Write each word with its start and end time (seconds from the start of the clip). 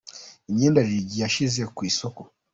Imyenda 0.49 0.85
Lil 0.87 1.03
G 1.07 1.09
yashyize 1.23 1.61
ku 1.75 1.81
isoko. 1.91 2.21